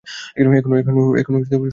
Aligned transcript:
এখন 0.35 0.51
সোনার 0.55 0.81
দাঁত 0.81 0.95
লাগাতে 1.25 1.47
চাস? 1.49 1.61